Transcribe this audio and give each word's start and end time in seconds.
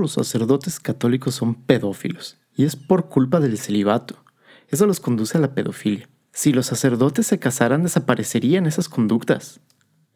los 0.00 0.12
sacerdotes 0.12 0.80
católicos 0.80 1.34
son 1.36 1.54
pedófilos, 1.54 2.38
y 2.56 2.64
es 2.64 2.74
por 2.74 3.08
culpa 3.08 3.38
del 3.38 3.58
celibato. 3.58 4.24
Eso 4.68 4.86
los 4.86 5.00
conduce 5.00 5.38
a 5.38 5.40
la 5.40 5.54
pedofilia. 5.54 6.08
Si 6.32 6.52
los 6.52 6.66
sacerdotes 6.66 7.26
se 7.26 7.38
casaran, 7.38 7.82
desaparecerían 7.82 8.66
esas 8.66 8.88
conductas. 8.88 9.60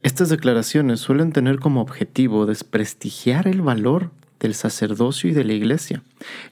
Estas 0.02 0.28
declaraciones 0.28 1.00
suelen 1.00 1.32
tener 1.32 1.58
como 1.58 1.80
objetivo 1.80 2.46
desprestigiar 2.46 3.48
el 3.48 3.62
valor 3.62 4.10
del 4.38 4.54
sacerdocio 4.54 5.30
y 5.30 5.32
de 5.32 5.44
la 5.44 5.54
iglesia, 5.54 6.02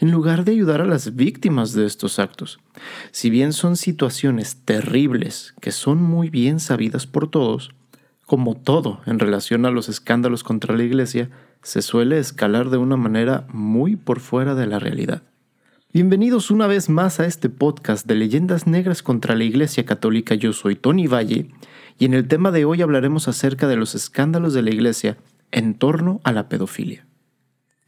en 0.00 0.10
lugar 0.10 0.44
de 0.44 0.52
ayudar 0.52 0.80
a 0.80 0.86
las 0.86 1.14
víctimas 1.14 1.74
de 1.74 1.84
estos 1.84 2.18
actos. 2.18 2.58
Si 3.10 3.28
bien 3.28 3.52
son 3.52 3.76
situaciones 3.76 4.56
terribles 4.64 5.54
que 5.60 5.72
son 5.72 6.02
muy 6.02 6.30
bien 6.30 6.60
sabidas 6.60 7.06
por 7.06 7.30
todos, 7.30 7.74
como 8.26 8.56
todo 8.56 9.00
en 9.06 9.18
relación 9.18 9.66
a 9.66 9.70
los 9.70 9.88
escándalos 9.88 10.44
contra 10.44 10.76
la 10.76 10.84
iglesia, 10.84 11.30
se 11.62 11.82
suele 11.82 12.18
escalar 12.18 12.70
de 12.70 12.78
una 12.78 12.96
manera 12.96 13.46
muy 13.52 13.96
por 13.96 14.20
fuera 14.20 14.54
de 14.54 14.66
la 14.66 14.78
realidad. 14.78 15.22
Bienvenidos 15.92 16.50
una 16.50 16.66
vez 16.66 16.88
más 16.88 17.20
a 17.20 17.26
este 17.26 17.50
podcast 17.50 18.06
de 18.06 18.14
leyendas 18.14 18.66
negras 18.66 19.02
contra 19.02 19.34
la 19.34 19.44
Iglesia 19.44 19.84
Católica. 19.84 20.34
Yo 20.34 20.54
soy 20.54 20.74
Tony 20.74 21.06
Valle 21.06 21.50
y 21.98 22.06
en 22.06 22.14
el 22.14 22.26
tema 22.26 22.50
de 22.50 22.64
hoy 22.64 22.80
hablaremos 22.80 23.28
acerca 23.28 23.68
de 23.68 23.76
los 23.76 23.94
escándalos 23.94 24.54
de 24.54 24.62
la 24.62 24.70
Iglesia 24.70 25.18
en 25.50 25.74
torno 25.74 26.22
a 26.24 26.32
la 26.32 26.48
pedofilia. 26.48 27.06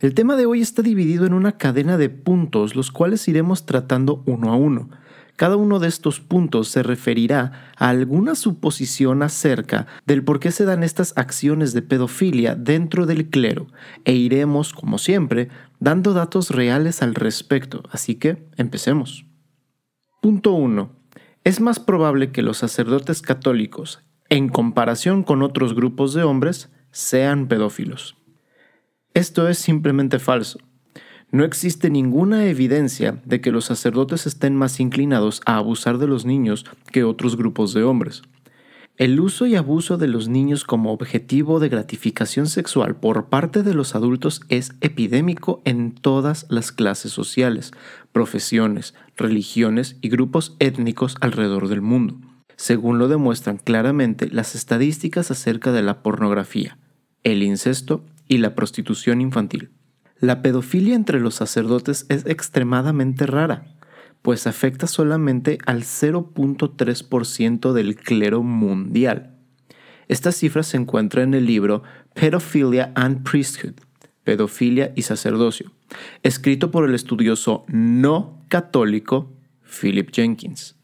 El 0.00 0.12
tema 0.12 0.36
de 0.36 0.44
hoy 0.44 0.60
está 0.60 0.82
dividido 0.82 1.24
en 1.24 1.32
una 1.32 1.52
cadena 1.52 1.96
de 1.96 2.10
puntos 2.10 2.76
los 2.76 2.90
cuales 2.90 3.26
iremos 3.26 3.64
tratando 3.64 4.22
uno 4.26 4.52
a 4.52 4.56
uno. 4.56 4.90
Cada 5.36 5.56
uno 5.56 5.80
de 5.80 5.88
estos 5.88 6.20
puntos 6.20 6.68
se 6.68 6.84
referirá 6.84 7.72
a 7.76 7.88
alguna 7.88 8.36
suposición 8.36 9.22
acerca 9.22 9.86
del 10.06 10.22
por 10.22 10.38
qué 10.38 10.52
se 10.52 10.64
dan 10.64 10.84
estas 10.84 11.12
acciones 11.16 11.72
de 11.72 11.82
pedofilia 11.82 12.54
dentro 12.54 13.04
del 13.04 13.28
clero 13.30 13.66
e 14.04 14.12
iremos, 14.12 14.72
como 14.72 14.98
siempre, 14.98 15.48
dando 15.80 16.12
datos 16.12 16.50
reales 16.50 17.02
al 17.02 17.16
respecto, 17.16 17.82
así 17.90 18.14
que 18.14 18.46
empecemos. 18.56 19.26
Punto 20.22 20.52
1. 20.52 20.90
Es 21.42 21.60
más 21.60 21.80
probable 21.80 22.30
que 22.30 22.42
los 22.42 22.58
sacerdotes 22.58 23.20
católicos, 23.20 24.04
en 24.30 24.48
comparación 24.48 25.24
con 25.24 25.42
otros 25.42 25.74
grupos 25.74 26.14
de 26.14 26.22
hombres, 26.22 26.70
sean 26.92 27.48
pedófilos. 27.48 28.16
Esto 29.14 29.48
es 29.48 29.58
simplemente 29.58 30.18
falso. 30.18 30.58
No 31.34 31.42
existe 31.42 31.90
ninguna 31.90 32.46
evidencia 32.46 33.20
de 33.24 33.40
que 33.40 33.50
los 33.50 33.64
sacerdotes 33.64 34.24
estén 34.24 34.54
más 34.54 34.78
inclinados 34.78 35.40
a 35.46 35.56
abusar 35.56 35.98
de 35.98 36.06
los 36.06 36.24
niños 36.24 36.64
que 36.92 37.02
otros 37.02 37.36
grupos 37.36 37.74
de 37.74 37.82
hombres. 37.82 38.22
El 38.98 39.18
uso 39.18 39.44
y 39.48 39.56
abuso 39.56 39.98
de 39.98 40.06
los 40.06 40.28
niños 40.28 40.62
como 40.62 40.92
objetivo 40.92 41.58
de 41.58 41.68
gratificación 41.68 42.46
sexual 42.46 42.94
por 42.94 43.30
parte 43.30 43.64
de 43.64 43.74
los 43.74 43.96
adultos 43.96 44.42
es 44.48 44.74
epidémico 44.80 45.60
en 45.64 45.96
todas 45.96 46.46
las 46.50 46.70
clases 46.70 47.10
sociales, 47.10 47.72
profesiones, 48.12 48.94
religiones 49.16 49.96
y 50.02 50.10
grupos 50.10 50.54
étnicos 50.60 51.16
alrededor 51.20 51.66
del 51.66 51.82
mundo, 51.82 52.16
según 52.54 53.00
lo 53.00 53.08
demuestran 53.08 53.56
claramente 53.56 54.28
las 54.30 54.54
estadísticas 54.54 55.32
acerca 55.32 55.72
de 55.72 55.82
la 55.82 56.00
pornografía, 56.00 56.78
el 57.24 57.42
incesto 57.42 58.04
y 58.28 58.38
la 58.38 58.54
prostitución 58.54 59.20
infantil. 59.20 59.70
La 60.24 60.40
pedofilia 60.40 60.94
entre 60.94 61.20
los 61.20 61.34
sacerdotes 61.34 62.06
es 62.08 62.24
extremadamente 62.24 63.26
rara, 63.26 63.66
pues 64.22 64.46
afecta 64.46 64.86
solamente 64.86 65.58
al 65.66 65.82
0.3% 65.82 67.72
del 67.74 67.94
clero 67.94 68.42
mundial. 68.42 69.36
Esta 70.08 70.32
cifra 70.32 70.62
se 70.62 70.78
encuentra 70.78 71.22
en 71.22 71.34
el 71.34 71.44
libro 71.44 71.82
Pedophilia 72.14 72.90
and 72.94 73.22
Priesthood, 73.22 73.74
Pedofilia 74.22 74.94
y 74.96 75.02
Sacerdocio, 75.02 75.72
escrito 76.22 76.70
por 76.70 76.88
el 76.88 76.94
estudioso 76.94 77.66
no 77.68 78.40
católico 78.48 79.30
Philip 79.62 80.08
Jenkins 80.10 80.74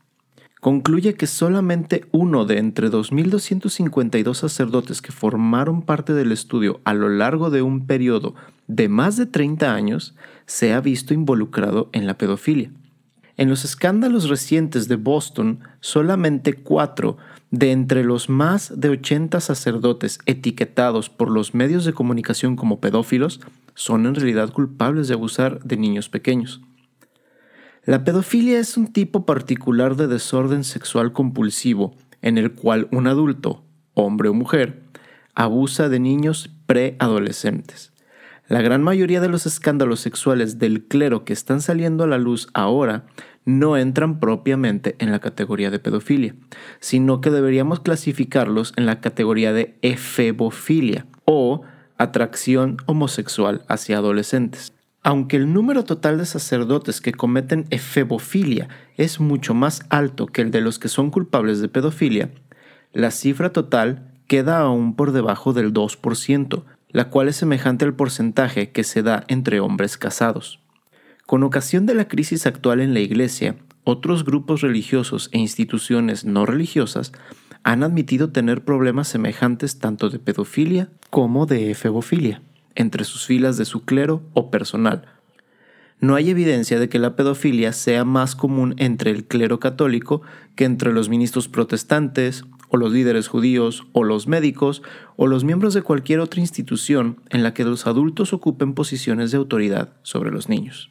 concluye 0.61 1.15
que 1.15 1.27
solamente 1.27 2.05
uno 2.13 2.45
de 2.45 2.59
entre 2.59 2.91
2.252 2.91 4.35
sacerdotes 4.35 5.01
que 5.03 5.11
formaron 5.11 5.83
parte 5.83 6.13
del 6.13 6.33
estudio 6.33 6.81
a 6.85 6.93
lo 6.95 7.09
largo 7.09 7.51
de 7.51 7.63
un 7.63 7.87
periodo 7.87 8.35
de 8.71 8.89
más 8.89 9.17
de 9.17 9.27
30 9.27 9.75
años 9.75 10.15
se 10.47 10.73
ha 10.73 10.81
visto 10.81 11.13
involucrado 11.13 11.91
en 11.93 12.07
la 12.07 12.17
pedofilia. 12.17 12.71
En 13.37 13.49
los 13.49 13.65
escándalos 13.65 14.29
recientes 14.29 14.87
de 14.87 14.95
Boston, 14.95 15.61
solamente 15.81 16.55
cuatro 16.55 17.17
de 17.51 17.73
entre 17.73 18.05
los 18.05 18.29
más 18.29 18.73
de 18.79 18.91
80 18.91 19.41
sacerdotes 19.41 20.21
etiquetados 20.25 21.11
por 21.11 21.33
los 21.33 21.53
medios 21.53 21.85
de 21.85 21.93
comunicación 21.93 22.55
como 22.55 22.81
pedófilos 22.81 23.41
son 23.75 24.07
en 24.07 24.15
realidad 24.15 24.53
culpables 24.53 25.09
de 25.09 25.15
abusar 25.15 25.61
de 25.65 25.77
niños 25.77 26.09
pequeños. 26.09 26.61
La 27.85 28.05
pedofilia 28.05 28.61
es 28.61 28.77
un 28.77 28.93
tipo 28.93 29.27
particular 29.27 29.97
de 29.97 30.07
desorden 30.07 30.63
sexual 30.63 31.13
compulsivo 31.13 31.97
en 32.23 32.39
el 32.39 32.53
cual 32.53 32.87
un 32.93 33.09
adulto, 33.09 33.65
hombre 33.95 34.29
o 34.29 34.35
mujer, 34.35 34.83
abusa 35.35 35.89
de 35.89 35.99
niños 35.99 36.51
preadolescentes. 36.67 37.90
La 38.51 38.63
gran 38.63 38.83
mayoría 38.83 39.21
de 39.21 39.29
los 39.29 39.47
escándalos 39.47 40.01
sexuales 40.01 40.59
del 40.59 40.83
clero 40.83 41.25
que 41.25 41.33
están 41.33 41.61
saliendo 41.61 42.03
a 42.03 42.09
la 42.09 42.19
luz 42.19 42.49
ahora 42.53 43.07
no 43.45 43.77
entran 43.77 44.19
propiamente 44.19 44.97
en 44.99 45.13
la 45.13 45.21
categoría 45.21 45.71
de 45.71 45.79
pedofilia, 45.79 46.35
sino 46.81 47.21
que 47.21 47.31
deberíamos 47.31 47.79
clasificarlos 47.79 48.73
en 48.75 48.87
la 48.87 49.01
categoría 49.01 49.53
de 49.53 49.79
efebofilia 49.83 51.07
o 51.27 51.63
atracción 51.97 52.79
homosexual 52.87 53.63
hacia 53.69 53.99
adolescentes. 53.99 54.73
Aunque 55.05 55.37
el 55.37 55.53
número 55.53 55.85
total 55.85 56.19
de 56.19 56.27
sacerdotes 56.27 57.01
que 57.01 57.13
cometen 57.13 57.67
efebofilia 57.71 58.69
es 58.97 59.21
mucho 59.21 59.55
más 59.55 59.85
alto 59.91 60.27
que 60.27 60.43
el 60.43 60.51
de 60.51 60.61
los 60.61 60.81
que 60.81 60.89
son 60.89 61.13
culpables 61.13 61.61
de 61.61 61.69
pedofilia, 61.69 62.33
la 62.93 63.13
cifra 63.13 63.53
total 63.53 64.11
queda 64.27 64.59
aún 64.59 64.97
por 64.97 65.13
debajo 65.13 65.53
del 65.53 65.73
2%, 65.73 66.65
la 66.91 67.11
cual 67.11 67.29
es 67.29 67.37
semejante 67.37 67.85
al 67.85 67.95
porcentaje 67.95 68.71
que 68.71 68.85
se 68.85 69.03
da 69.03 69.25
entre 69.29 69.61
hombres 69.61 69.97
casados. 69.97 70.61
Con 71.27 71.43
ocasión 71.43 71.87
de 71.87 71.95
la 71.95 72.09
crisis 72.09 72.47
actual 72.47 72.81
en 72.81 72.95
la 72.95 73.01
Iglesia, 73.01 73.57
otros 73.85 74.25
grupos 74.25 74.61
religiosos 74.61 75.29
e 75.33 75.39
instituciones 75.39 76.25
no 76.25 76.45
religiosas 76.47 77.13
han 77.63 77.83
admitido 77.83 78.31
tener 78.31 78.65
problemas 78.65 79.09
semejantes 79.09 79.79
tanto 79.79 80.11
de 80.11 80.19
pedofilia 80.19 80.89
como 81.11 81.47
de 81.47 81.71
efebofilia 81.71 82.43
entre 82.75 83.05
sus 83.05 83.27
filas 83.27 83.57
de 83.57 83.65
su 83.65 83.85
clero 83.85 84.23
o 84.33 84.51
personal. 84.51 85.07
No 86.01 86.15
hay 86.15 86.31
evidencia 86.31 86.79
de 86.79 86.89
que 86.89 86.99
la 86.99 87.15
pedofilia 87.15 87.73
sea 87.73 88.05
más 88.05 88.35
común 88.35 88.75
entre 88.79 89.11
el 89.11 89.27
clero 89.27 89.61
católico 89.61 90.23
que 90.55 90.65
entre 90.65 90.93
los 90.93 91.11
ministros 91.11 91.49
protestantes, 91.49 92.45
o 92.71 92.77
los 92.77 92.93
líderes 92.93 93.29
judíos, 93.29 93.85
o 93.93 94.05
los 94.05 94.27
médicos, 94.27 94.83
o 95.17 95.27
los 95.27 95.45
miembros 95.45 95.75
de 95.75 95.83
cualquier 95.83 96.21
otra 96.21 96.41
institución 96.41 97.21
en 97.29 97.43
la 97.43 97.53
que 97.53 97.65
los 97.65 97.87
adultos 97.87 98.33
ocupen 98.33 98.75
posiciones 98.75 99.31
de 99.31 99.37
autoridad 99.37 99.93
sobre 100.03 100.31
los 100.31 100.49
niños. 100.49 100.91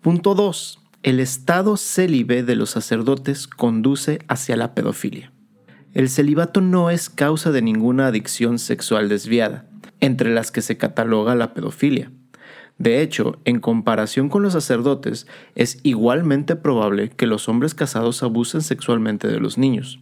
Punto 0.00 0.34
2. 0.34 0.80
El 1.02 1.20
estado 1.20 1.76
célibe 1.76 2.42
de 2.42 2.56
los 2.56 2.70
sacerdotes 2.70 3.46
conduce 3.46 4.18
hacia 4.28 4.56
la 4.56 4.74
pedofilia. 4.74 5.32
El 5.94 6.08
celibato 6.08 6.60
no 6.60 6.90
es 6.90 7.08
causa 7.08 7.52
de 7.52 7.62
ninguna 7.62 8.08
adicción 8.08 8.58
sexual 8.58 9.08
desviada 9.08 9.66
entre 10.00 10.34
las 10.34 10.50
que 10.50 10.62
se 10.62 10.76
cataloga 10.76 11.34
la 11.34 11.54
pedofilia. 11.54 12.10
De 12.78 13.00
hecho, 13.00 13.40
en 13.44 13.60
comparación 13.60 14.28
con 14.28 14.42
los 14.42 14.52
sacerdotes, 14.52 15.26
es 15.54 15.78
igualmente 15.82 16.56
probable 16.56 17.08
que 17.08 17.26
los 17.26 17.48
hombres 17.48 17.74
casados 17.74 18.22
abusen 18.22 18.60
sexualmente 18.60 19.28
de 19.28 19.40
los 19.40 19.56
niños. 19.56 20.00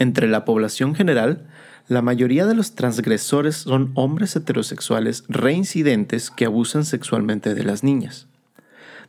Entre 0.00 0.28
la 0.28 0.46
población 0.46 0.94
general, 0.94 1.46
la 1.86 2.00
mayoría 2.00 2.46
de 2.46 2.54
los 2.54 2.74
transgresores 2.74 3.54
son 3.56 3.92
hombres 3.94 4.34
heterosexuales 4.34 5.24
reincidentes 5.28 6.30
que 6.30 6.46
abusan 6.46 6.86
sexualmente 6.86 7.54
de 7.54 7.64
las 7.64 7.84
niñas. 7.84 8.26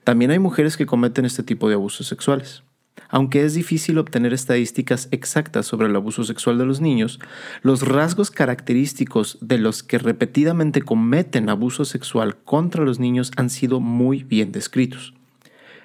También 0.03 0.31
hay 0.31 0.39
mujeres 0.39 0.75
que 0.75 0.85
cometen 0.85 1.23
este 1.23 1.43
tipo 1.43 1.69
de 1.69 1.75
abusos 1.75 2.07
sexuales. 2.07 2.63
Aunque 3.07 3.45
es 3.45 3.53
difícil 3.53 3.99
obtener 3.99 4.33
estadísticas 4.33 5.07
exactas 5.11 5.65
sobre 5.65 5.87
el 5.87 5.95
abuso 5.95 6.25
sexual 6.25 6.57
de 6.57 6.65
los 6.65 6.81
niños, 6.81 7.21
los 7.61 7.87
rasgos 7.87 8.29
característicos 8.29 9.37
de 9.39 9.59
los 9.59 9.83
que 9.83 9.97
repetidamente 9.97 10.81
cometen 10.81 11.47
abuso 11.47 11.85
sexual 11.85 12.35
contra 12.35 12.83
los 12.83 12.99
niños 12.99 13.31
han 13.37 13.49
sido 13.49 13.79
muy 13.79 14.23
bien 14.23 14.51
descritos. 14.51 15.13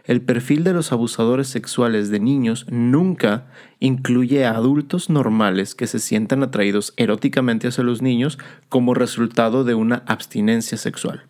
El 0.07 0.23
perfil 0.23 0.63
de 0.63 0.73
los 0.73 0.93
abusadores 0.93 1.49
sexuales 1.49 2.11
de 2.11 2.21
niños 2.21 2.65
nunca 2.71 3.49
incluye 3.81 4.47
a 4.47 4.53
adultos 4.53 5.11
normales 5.11 5.75
que 5.75 5.89
se 5.89 5.99
sientan 5.99 6.45
atraídos 6.45 6.95
eróticamente 6.97 7.67
hacia 7.67 7.83
los 7.83 8.03
niños 8.03 8.39
como 8.69 8.95
resultado 8.95 9.65
de 9.65 9.75
una 9.75 10.05
abstinencia 10.07 10.79
sexual. 10.79 11.27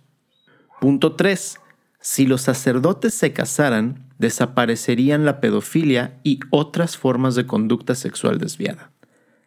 Punto 0.79 1.15
3. 1.15 1.59
Si 2.01 2.27
los 2.27 2.43
sacerdotes 2.43 3.15
se 3.15 3.33
casaran, 3.33 4.11
desaparecerían 4.19 5.25
la 5.25 5.41
pedofilia 5.41 6.21
y 6.23 6.41
otras 6.51 6.99
formas 6.99 7.35
de 7.35 7.47
conducta 7.47 7.95
sexual 7.95 8.37
desviada. 8.37 8.91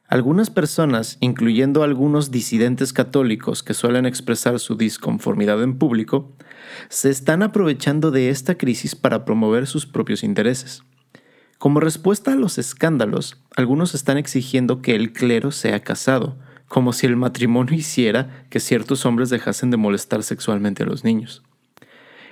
Algunas 0.08 0.50
personas, 0.50 1.18
incluyendo 1.20 1.84
algunos 1.84 2.32
disidentes 2.32 2.94
católicos 2.94 3.62
que 3.62 3.76
suelen 3.76 4.08
expresar 4.08 4.60
su 4.60 4.76
disconformidad 4.76 5.62
en 5.62 5.78
público, 5.78 6.34
se 6.90 7.10
están 7.10 7.44
aprovechando 7.44 8.12
de 8.12 8.30
esta 8.30 8.58
crisis 8.58 8.96
para 8.96 9.26
promover 9.26 9.68
sus 9.68 9.86
propios 9.86 10.24
intereses. 10.24 10.84
Como 11.58 11.80
respuesta 11.80 12.32
a 12.32 12.36
los 12.36 12.58
escándalos, 12.58 13.42
algunos 13.56 13.94
están 13.94 14.18
exigiendo 14.18 14.82
que 14.82 14.96
el 14.96 15.12
clero 15.12 15.52
sea 15.52 15.82
casado, 15.82 16.38
como 16.70 16.94
si 16.94 17.06
el 17.06 17.18
matrimonio 17.18 17.76
hiciera 17.76 18.46
que 18.50 18.62
ciertos 18.62 19.06
hombres 19.06 19.30
dejasen 19.30 19.70
de 19.72 19.78
molestar 19.78 20.24
sexualmente 20.24 20.84
a 20.84 20.86
los 20.86 21.04
niños. 21.04 21.44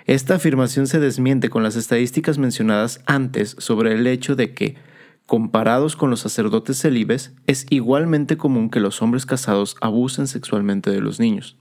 Esta 0.06 0.36
afirmación 0.36 0.88
se 0.88 1.02
desmiente 1.02 1.50
con 1.50 1.64
las 1.64 1.76
estadísticas 1.76 2.38
mencionadas 2.38 3.02
antes 3.06 3.58
sobre 3.60 3.92
el 3.92 4.08
hecho 4.08 4.38
de 4.38 4.54
que, 4.54 4.76
comparados 5.26 5.98
con 5.98 6.10
los 6.10 6.22
sacerdotes 6.22 6.80
celibes, 6.80 7.34
es 7.46 7.66
igualmente 7.70 8.38
común 8.38 8.70
que 8.70 8.80
los 8.80 9.02
hombres 9.02 9.26
casados 9.26 9.76
abusen 9.82 10.28
sexualmente 10.28 10.90
de 10.92 11.02
los 11.02 11.20
niños. 11.20 11.58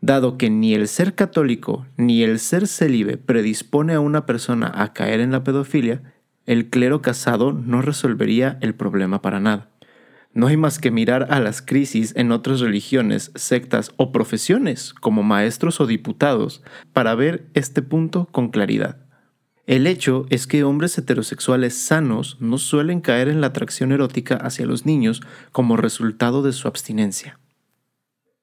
Dado 0.00 0.38
que 0.38 0.48
ni 0.48 0.74
el 0.74 0.88
ser 0.88 1.14
católico 1.14 1.86
ni 1.96 2.22
el 2.22 2.38
ser 2.38 2.66
celibe 2.66 3.18
predispone 3.18 3.94
a 3.94 4.00
una 4.00 4.24
persona 4.24 4.72
a 4.74 4.92
caer 4.94 5.20
en 5.20 5.30
la 5.30 5.44
pedofilia, 5.44 6.14
el 6.46 6.70
clero 6.70 7.02
casado 7.02 7.52
no 7.52 7.82
resolvería 7.82 8.58
el 8.62 8.74
problema 8.74 9.20
para 9.20 9.40
nada. 9.40 9.70
No 10.32 10.46
hay 10.46 10.56
más 10.56 10.78
que 10.78 10.90
mirar 10.90 11.26
a 11.30 11.40
las 11.40 11.60
crisis 11.60 12.14
en 12.16 12.32
otras 12.32 12.60
religiones, 12.60 13.32
sectas 13.34 13.92
o 13.96 14.12
profesiones, 14.12 14.94
como 14.94 15.22
maestros 15.22 15.80
o 15.80 15.86
diputados, 15.86 16.62
para 16.92 17.14
ver 17.14 17.50
este 17.54 17.82
punto 17.82 18.28
con 18.30 18.48
claridad. 18.48 18.98
El 19.66 19.86
hecho 19.86 20.26
es 20.30 20.46
que 20.46 20.64
hombres 20.64 20.96
heterosexuales 20.96 21.74
sanos 21.74 22.38
no 22.40 22.58
suelen 22.58 23.00
caer 23.00 23.28
en 23.28 23.40
la 23.40 23.48
atracción 23.48 23.92
erótica 23.92 24.36
hacia 24.36 24.66
los 24.66 24.86
niños 24.86 25.20
como 25.52 25.76
resultado 25.76 26.42
de 26.42 26.52
su 26.52 26.68
abstinencia. 26.68 27.38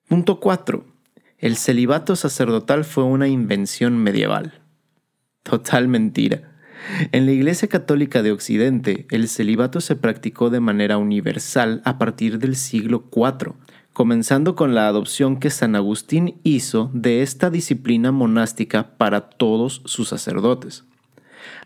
Punto 0.08 0.40
4. 0.40 0.97
El 1.40 1.56
celibato 1.56 2.16
sacerdotal 2.16 2.84
fue 2.84 3.04
una 3.04 3.28
invención 3.28 3.96
medieval. 3.96 4.60
Total 5.44 5.88
mentira. 5.88 6.58
En 7.12 7.28
la 7.28 7.32
Iglesia 7.32 7.68
Católica 7.68 8.24
de 8.24 8.32
Occidente, 8.32 9.06
el 9.12 9.28
celibato 9.28 9.80
se 9.80 9.96
practicó 9.96 10.50
de 10.50 10.62
manera 10.62 10.98
universal 10.98 11.84
a 11.86 12.00
partir 12.00 12.40
del 12.40 12.56
siglo 12.56 13.04
IV, 13.16 13.54
comenzando 13.94 14.56
con 14.56 14.74
la 14.74 14.88
adopción 14.88 15.40
que 15.40 15.52
San 15.52 15.76
Agustín 15.76 16.40
hizo 16.42 16.90
de 16.96 17.22
esta 17.22 17.52
disciplina 17.52 18.12
monástica 18.12 18.98
para 18.98 19.30
todos 19.30 19.84
sus 19.86 20.08
sacerdotes. 20.08 20.86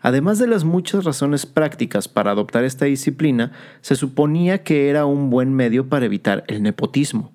Además 0.02 0.38
de 0.38 0.48
las 0.48 0.64
muchas 0.64 1.04
razones 1.04 1.46
prácticas 1.46 2.08
para 2.08 2.32
adoptar 2.32 2.64
esta 2.64 2.84
disciplina, 2.84 3.52
se 3.80 3.96
suponía 3.96 4.64
que 4.64 4.90
era 4.90 5.06
un 5.06 5.30
buen 5.30 5.54
medio 5.54 5.88
para 5.88 6.04
evitar 6.04 6.44
el 6.48 6.62
nepotismo. 6.62 7.31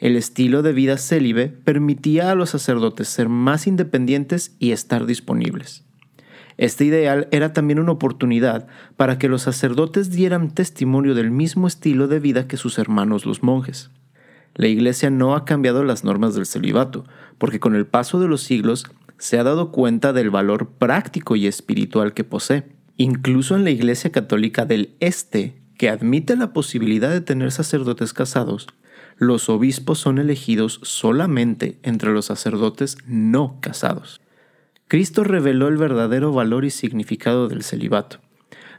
El 0.00 0.16
estilo 0.16 0.62
de 0.62 0.72
vida 0.72 0.96
célibe 0.96 1.48
permitía 1.48 2.30
a 2.30 2.34
los 2.34 2.48
sacerdotes 2.48 3.06
ser 3.06 3.28
más 3.28 3.66
independientes 3.66 4.56
y 4.58 4.72
estar 4.72 5.04
disponibles. 5.04 5.84
Este 6.56 6.86
ideal 6.86 7.28
era 7.32 7.52
también 7.52 7.78
una 7.78 7.92
oportunidad 7.92 8.66
para 8.96 9.18
que 9.18 9.28
los 9.28 9.42
sacerdotes 9.42 10.10
dieran 10.10 10.52
testimonio 10.52 11.14
del 11.14 11.30
mismo 11.30 11.66
estilo 11.66 12.08
de 12.08 12.18
vida 12.18 12.48
que 12.48 12.56
sus 12.56 12.78
hermanos 12.78 13.26
los 13.26 13.42
monjes. 13.42 13.90
La 14.54 14.68
Iglesia 14.68 15.10
no 15.10 15.34
ha 15.34 15.44
cambiado 15.44 15.84
las 15.84 16.02
normas 16.02 16.34
del 16.34 16.46
celibato, 16.46 17.04
porque 17.36 17.60
con 17.60 17.74
el 17.74 17.86
paso 17.86 18.18
de 18.20 18.28
los 18.28 18.40
siglos 18.40 18.86
se 19.18 19.38
ha 19.38 19.44
dado 19.44 19.70
cuenta 19.70 20.14
del 20.14 20.30
valor 20.30 20.70
práctico 20.78 21.36
y 21.36 21.46
espiritual 21.46 22.14
que 22.14 22.24
posee. 22.24 22.64
Incluso 22.96 23.54
en 23.54 23.64
la 23.64 23.70
Iglesia 23.70 24.10
Católica 24.10 24.64
del 24.64 24.96
Este, 25.00 25.60
que 25.76 25.90
admite 25.90 26.36
la 26.36 26.54
posibilidad 26.54 27.10
de 27.10 27.20
tener 27.20 27.52
sacerdotes 27.52 28.14
casados, 28.14 28.66
los 29.16 29.48
obispos 29.48 29.98
son 29.98 30.18
elegidos 30.18 30.80
solamente 30.82 31.78
entre 31.82 32.12
los 32.12 32.26
sacerdotes 32.26 32.96
no 33.06 33.58
casados. 33.60 34.20
Cristo 34.88 35.24
reveló 35.24 35.68
el 35.68 35.76
verdadero 35.76 36.32
valor 36.32 36.64
y 36.64 36.70
significado 36.70 37.48
del 37.48 37.62
celibato. 37.62 38.18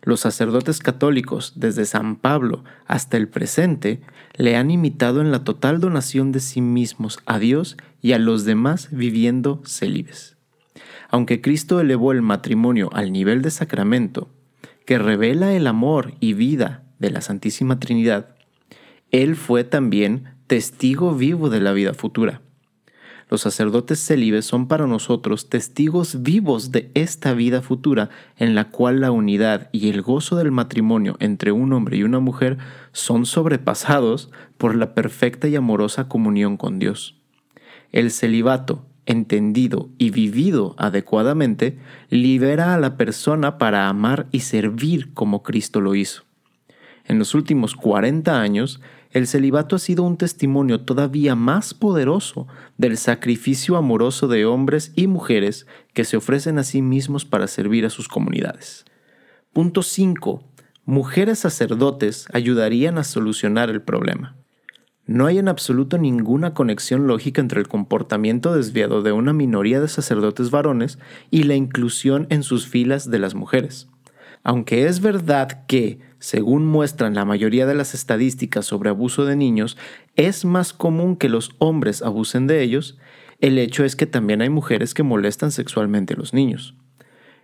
Los 0.03 0.21
sacerdotes 0.21 0.79
católicos, 0.79 1.53
desde 1.55 1.85
San 1.85 2.15
Pablo 2.15 2.63
hasta 2.87 3.17
el 3.17 3.27
presente, 3.27 4.01
le 4.35 4.55
han 4.55 4.71
imitado 4.71 5.21
en 5.21 5.31
la 5.31 5.43
total 5.43 5.79
donación 5.79 6.31
de 6.31 6.39
sí 6.39 6.59
mismos 6.59 7.19
a 7.25 7.37
Dios 7.37 7.77
y 8.01 8.13
a 8.13 8.19
los 8.19 8.43
demás 8.43 8.89
viviendo 8.91 9.61
célibes. 9.65 10.37
Aunque 11.09 11.39
Cristo 11.39 11.79
elevó 11.79 12.11
el 12.11 12.21
matrimonio 12.21 12.89
al 12.93 13.11
nivel 13.11 13.41
de 13.41 13.51
sacramento, 13.51 14.29
que 14.85 14.97
revela 14.97 15.53
el 15.53 15.67
amor 15.67 16.13
y 16.19 16.33
vida 16.33 16.83
de 16.99 17.11
la 17.11 17.21
Santísima 17.21 17.79
Trinidad, 17.79 18.35
Él 19.11 19.35
fue 19.35 19.63
también 19.63 20.23
testigo 20.47 21.13
vivo 21.13 21.49
de 21.49 21.59
la 21.59 21.73
vida 21.73 21.93
futura. 21.93 22.41
Los 23.29 23.41
sacerdotes 23.41 23.99
célibes 24.05 24.43
son 24.43 24.67
para 24.67 24.87
nosotros 24.87 25.47
testigos 25.47 26.21
vivos 26.21 26.71
de 26.71 26.91
esta 26.95 27.33
vida 27.33 27.61
futura 27.61 28.09
en 28.35 28.55
la 28.55 28.65
cual 28.65 28.99
la 28.99 29.11
unidad 29.11 29.69
y 29.71 29.89
el 29.89 30.01
gozo 30.01 30.35
del 30.35 30.51
matrimonio 30.51 31.15
entre 31.21 31.53
un 31.53 31.71
hombre 31.71 31.95
y 31.95 32.03
una 32.03 32.19
mujer 32.19 32.57
son 32.91 33.25
sobrepasados 33.25 34.31
por 34.57 34.75
la 34.75 34.93
perfecta 34.93 35.47
y 35.47 35.55
amorosa 35.55 36.09
comunión 36.09 36.57
con 36.57 36.77
Dios. 36.77 37.15
El 37.93 38.11
celibato, 38.11 38.85
entendido 39.05 39.89
y 39.97 40.09
vivido 40.09 40.75
adecuadamente, 40.77 41.79
libera 42.09 42.73
a 42.73 42.79
la 42.79 42.97
persona 42.97 43.57
para 43.57 43.87
amar 43.87 44.27
y 44.31 44.41
servir 44.41 45.13
como 45.13 45.41
Cristo 45.41 45.79
lo 45.79 45.95
hizo. 45.95 46.23
En 47.05 47.17
los 47.17 47.33
últimos 47.33 47.75
40 47.75 48.41
años, 48.41 48.81
el 49.11 49.27
celibato 49.27 49.75
ha 49.75 49.79
sido 49.79 50.03
un 50.03 50.17
testimonio 50.17 50.81
todavía 50.81 51.35
más 51.35 51.73
poderoso 51.73 52.47
del 52.77 52.97
sacrificio 52.97 53.75
amoroso 53.75 54.27
de 54.27 54.45
hombres 54.45 54.93
y 54.95 55.07
mujeres 55.07 55.67
que 55.93 56.05
se 56.05 56.17
ofrecen 56.17 56.57
a 56.57 56.63
sí 56.63 56.81
mismos 56.81 57.25
para 57.25 57.47
servir 57.47 57.85
a 57.85 57.89
sus 57.89 58.07
comunidades. 58.07 58.85
Punto 59.53 59.83
5. 59.83 60.43
Mujeres 60.85 61.39
sacerdotes 61.39 62.25
ayudarían 62.31 62.97
a 62.97 63.03
solucionar 63.03 63.69
el 63.69 63.81
problema. 63.81 64.37
No 65.05 65.25
hay 65.25 65.39
en 65.39 65.49
absoluto 65.49 65.97
ninguna 65.97 66.53
conexión 66.53 67.05
lógica 67.05 67.41
entre 67.41 67.59
el 67.59 67.67
comportamiento 67.67 68.55
desviado 68.55 69.01
de 69.01 69.11
una 69.11 69.33
minoría 69.33 69.81
de 69.81 69.89
sacerdotes 69.89 70.51
varones 70.51 70.99
y 71.29 71.43
la 71.43 71.55
inclusión 71.55 72.27
en 72.29 72.43
sus 72.43 72.67
filas 72.67 73.11
de 73.11 73.19
las 73.19 73.35
mujeres. 73.35 73.89
Aunque 74.43 74.85
es 74.85 75.01
verdad 75.01 75.65
que, 75.67 75.99
según 76.21 76.67
muestran 76.67 77.15
la 77.15 77.25
mayoría 77.25 77.65
de 77.65 77.73
las 77.73 77.95
estadísticas 77.95 78.67
sobre 78.67 78.91
abuso 78.91 79.25
de 79.25 79.35
niños, 79.35 79.75
es 80.15 80.45
más 80.45 80.71
común 80.71 81.15
que 81.15 81.29
los 81.29 81.55
hombres 81.57 82.03
abusen 82.03 82.45
de 82.45 82.61
ellos, 82.61 82.99
el 83.39 83.57
hecho 83.57 83.83
es 83.83 83.95
que 83.95 84.05
también 84.05 84.43
hay 84.43 84.49
mujeres 84.49 84.93
que 84.93 85.01
molestan 85.01 85.51
sexualmente 85.51 86.13
a 86.13 86.17
los 86.17 86.31
niños. 86.35 86.75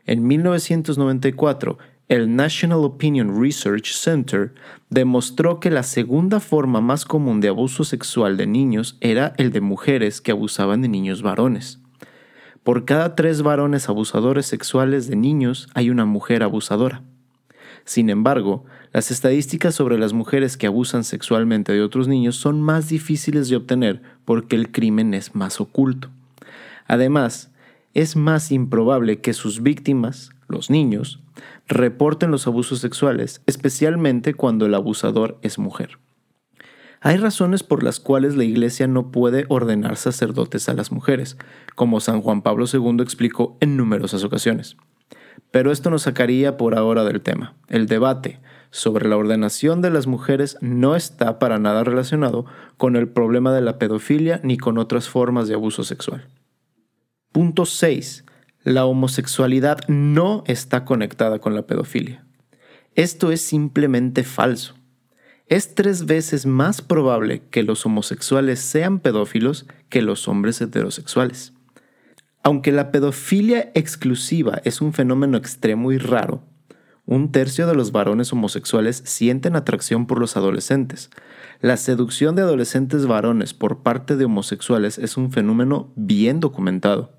En 0.05 0.27
1994, 0.27 1.79
el 2.07 2.35
National 2.35 2.83
Opinion 2.83 3.41
Research 3.41 3.93
Center 3.93 4.53
demostró 4.91 5.59
que 5.59 5.71
la 5.71 5.81
segunda 5.81 6.39
forma 6.39 6.79
más 6.79 7.03
común 7.03 7.41
de 7.41 7.47
abuso 7.47 7.83
sexual 7.83 8.37
de 8.37 8.45
niños 8.45 8.97
era 9.01 9.33
el 9.37 9.51
de 9.51 9.59
mujeres 9.59 10.21
que 10.21 10.31
abusaban 10.31 10.83
de 10.83 10.87
niños 10.87 11.23
varones. 11.23 11.79
Por 12.63 12.85
cada 12.85 13.15
tres 13.15 13.41
varones 13.41 13.89
abusadores 13.89 14.45
sexuales 14.45 15.07
de 15.07 15.15
niños 15.15 15.67
hay 15.73 15.89
una 15.89 16.05
mujer 16.05 16.43
abusadora. 16.43 17.01
Sin 17.87 18.09
embargo, 18.09 18.65
las 18.91 19.11
estadísticas 19.11 19.73
sobre 19.73 19.97
las 19.97 20.11
mujeres 20.11 20.57
que 20.57 20.67
abusan 20.67 21.05
sexualmente 21.05 21.71
de 21.71 21.81
otros 21.81 22.09
niños 22.09 22.35
son 22.35 22.61
más 22.61 22.89
difíciles 22.89 23.47
de 23.47 23.55
obtener 23.55 24.01
porque 24.25 24.57
el 24.57 24.73
crimen 24.73 25.13
es 25.13 25.35
más 25.35 25.61
oculto. 25.61 26.09
Además, 26.85 27.49
es 27.93 28.17
más 28.17 28.51
improbable 28.51 29.21
que 29.21 29.31
sus 29.31 29.63
víctimas, 29.63 30.31
los 30.49 30.69
niños, 30.69 31.21
reporten 31.65 32.29
los 32.29 32.45
abusos 32.45 32.79
sexuales, 32.79 33.41
especialmente 33.45 34.33
cuando 34.33 34.65
el 34.65 34.75
abusador 34.75 35.39
es 35.41 35.57
mujer. 35.57 35.97
Hay 36.99 37.15
razones 37.15 37.63
por 37.63 37.83
las 37.83 38.01
cuales 38.01 38.35
la 38.35 38.43
Iglesia 38.43 38.87
no 38.87 39.11
puede 39.11 39.45
ordenar 39.47 39.95
sacerdotes 39.95 40.67
a 40.67 40.73
las 40.73 40.91
mujeres, 40.91 41.37
como 41.75 42.01
San 42.01 42.21
Juan 42.21 42.41
Pablo 42.41 42.65
II 42.71 42.97
explicó 42.99 43.55
en 43.61 43.77
numerosas 43.77 44.25
ocasiones. 44.25 44.75
Pero 45.51 45.71
esto 45.71 45.89
nos 45.89 46.03
sacaría 46.03 46.57
por 46.57 46.77
ahora 46.77 47.03
del 47.03 47.21
tema. 47.21 47.55
El 47.67 47.87
debate 47.87 48.39
sobre 48.69 49.07
la 49.07 49.17
ordenación 49.17 49.81
de 49.81 49.89
las 49.89 50.07
mujeres 50.07 50.57
no 50.61 50.95
está 50.95 51.39
para 51.39 51.59
nada 51.59 51.83
relacionado 51.83 52.45
con 52.77 52.95
el 52.95 53.07
problema 53.07 53.53
de 53.53 53.61
la 53.61 53.79
pedofilia 53.79 54.39
ni 54.43 54.57
con 54.57 54.77
otras 54.77 55.09
formas 55.09 55.47
de 55.47 55.55
abuso 55.55 55.83
sexual. 55.83 56.27
Punto 57.31 57.65
6. 57.65 58.25
La 58.63 58.85
homosexualidad 58.85 59.79
no 59.87 60.43
está 60.47 60.83
conectada 60.85 61.39
con 61.39 61.55
la 61.55 61.67
pedofilia. 61.67 62.25
Esto 62.95 63.31
es 63.31 63.41
simplemente 63.41 64.23
falso 64.23 64.77
es 65.49 65.75
tres 65.75 66.05
veces 66.05 66.45
más 66.45 66.81
probable 66.81 67.41
que 67.49 67.63
los 67.63 67.85
homosexuales 67.85 68.59
sean 68.59 68.99
pedófilos 68.99 69.65
que 69.87 70.01
los 70.01 70.27
hombres 70.27 70.59
heterosexuales. 70.59 71.53
Aunque 72.47 72.71
la 72.71 72.93
pedofilia 72.93 73.73
exclusiva 73.73 74.61
es 74.63 74.79
un 74.79 74.93
fenómeno 74.93 75.35
extremo 75.35 75.91
y 75.91 75.97
raro, 75.97 76.45
Un 77.05 77.33
tercio 77.33 77.67
de 77.67 77.75
los 77.75 77.91
varones 77.91 78.31
homosexuales 78.31 79.03
sienten 79.05 79.57
atracción 79.57 80.07
por 80.07 80.17
los 80.17 80.37
adolescentes. 80.37 81.09
La 81.59 81.75
seducción 81.75 82.37
de 82.37 82.43
adolescentes 82.43 83.05
varones 83.05 83.53
por 83.53 83.83
parte 83.83 84.15
de 84.15 84.23
homosexuales 84.23 84.97
es 84.97 85.17
un 85.17 85.29
fenómeno 85.29 85.91
bien 85.97 86.39
documentado. 86.39 87.11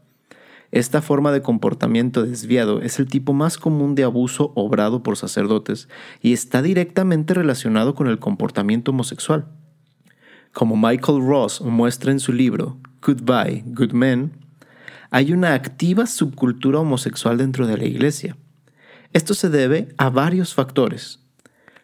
Esta 0.72 1.02
forma 1.02 1.30
de 1.30 1.42
comportamiento 1.42 2.22
desviado 2.22 2.80
es 2.80 2.98
el 2.98 3.06
tipo 3.06 3.34
más 3.34 3.58
común 3.58 3.94
de 3.94 4.04
abuso 4.04 4.52
obrado 4.54 5.02
por 5.02 5.18
sacerdotes 5.18 5.90
y 6.22 6.32
está 6.32 6.62
directamente 6.62 7.34
relacionado 7.34 7.94
con 7.94 8.06
el 8.06 8.18
comportamiento 8.18 8.92
homosexual. 8.92 9.46
Como 10.54 10.74
Michael 10.74 11.20
Ross 11.20 11.60
muestra 11.60 12.12
en 12.12 12.20
su 12.20 12.32
libro 12.32 12.78
Goodbye, 13.02 13.62
Good 13.66 13.92
Men, 13.92 14.47
hay 15.10 15.32
una 15.32 15.54
activa 15.54 16.06
subcultura 16.06 16.80
homosexual 16.80 17.38
dentro 17.38 17.66
de 17.66 17.78
la 17.78 17.84
iglesia. 17.84 18.36
Esto 19.12 19.34
se 19.34 19.48
debe 19.48 19.88
a 19.96 20.10
varios 20.10 20.54
factores. 20.54 21.20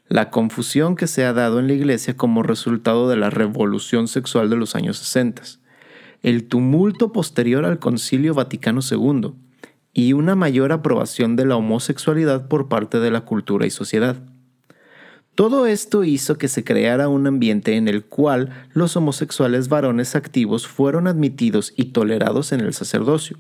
La 0.09 0.31
confusión 0.31 0.97
que 0.97 1.07
se 1.07 1.25
ha 1.25 1.33
dado 1.33 1.59
en 1.59 1.67
la 1.67 1.73
iglesia 1.73 2.17
como 2.17 2.43
resultado 2.43 3.09
de 3.09 3.17
la 3.17 3.31
revolución 3.31 4.09
sexual 4.09 4.51
de 4.51 4.57
los 4.57 4.75
años 4.75 4.99
60 4.99 5.43
el 6.25 6.49
tumulto 6.49 7.13
posterior 7.13 7.67
al 7.67 7.79
Concilio 7.79 8.33
Vaticano 8.33 8.81
II 8.81 9.35
y 9.93 10.15
una 10.15 10.35
mayor 10.35 10.73
aprobación 10.73 11.37
de 11.37 11.45
la 11.45 11.57
homosexualidad 11.57 12.49
por 12.49 12.71
parte 12.71 12.99
de 12.99 13.11
la 13.11 13.27
cultura 13.27 13.67
y 13.67 13.71
sociedad. 13.71 14.17
Todo 15.35 15.67
esto 15.67 16.05
hizo 16.05 16.39
que 16.39 16.47
se 16.47 16.63
creara 16.63 17.09
un 17.09 17.27
ambiente 17.27 17.75
en 17.77 17.89
el 17.89 18.05
cual 18.05 18.51
los 18.73 18.97
homosexuales 18.97 19.69
varones 19.69 20.15
activos 20.15 20.69
fueron 20.69 21.09
admitidos 21.09 21.73
y 21.77 21.87
tolerados 21.87 22.53
en 22.53 22.61
el 22.61 22.73
sacerdocio. 22.73 23.37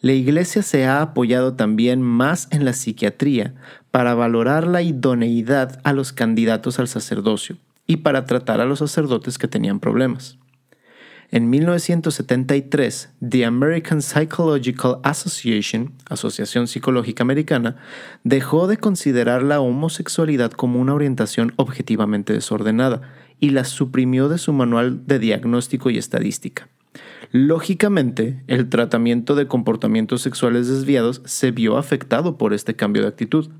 La 0.00 0.12
Iglesia 0.12 0.62
se 0.62 0.86
ha 0.86 1.00
apoyado 1.00 1.54
también 1.54 2.02
más 2.02 2.48
en 2.50 2.64
la 2.64 2.72
psiquiatría 2.72 3.54
para 3.92 4.14
valorar 4.14 4.66
la 4.66 4.82
idoneidad 4.82 5.80
a 5.84 5.92
los 5.92 6.12
candidatos 6.12 6.80
al 6.80 6.88
sacerdocio 6.88 7.56
y 7.86 7.98
para 7.98 8.24
tratar 8.24 8.60
a 8.60 8.64
los 8.64 8.80
sacerdotes 8.80 9.38
que 9.38 9.48
tenían 9.48 9.78
problemas. 9.78 10.36
En 11.30 11.50
1973, 11.50 13.10
The 13.28 13.44
American 13.44 14.00
Psychological 14.00 14.98
Association, 15.02 15.92
Asociación 16.08 16.66
Psicológica 16.66 17.22
Americana, 17.22 17.76
dejó 18.24 18.66
de 18.66 18.78
considerar 18.78 19.42
la 19.42 19.60
homosexualidad 19.60 20.52
como 20.52 20.80
una 20.80 20.94
orientación 20.94 21.52
objetivamente 21.56 22.32
desordenada 22.32 23.02
y 23.40 23.50
la 23.50 23.64
suprimió 23.64 24.30
de 24.30 24.38
su 24.38 24.54
manual 24.54 25.06
de 25.06 25.18
diagnóstico 25.18 25.90
y 25.90 25.98
estadística. 25.98 26.68
Lógicamente, 27.30 28.42
el 28.46 28.70
tratamiento 28.70 29.34
de 29.34 29.46
comportamientos 29.46 30.22
sexuales 30.22 30.66
desviados 30.66 31.20
se 31.26 31.50
vio 31.50 31.76
afectado 31.76 32.38
por 32.38 32.54
este 32.54 32.74
cambio 32.74 33.02
de 33.02 33.08
actitud. 33.08 33.50